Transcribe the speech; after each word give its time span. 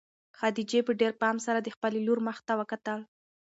خدیجې 0.37 0.79
په 0.87 0.91
ډېر 1.01 1.13
پام 1.21 1.35
سره 1.45 1.59
د 1.61 1.67
خپلې 1.75 1.99
لور 2.07 2.19
مخ 2.27 2.37
ته 2.47 2.53
وکتل. 2.59 2.99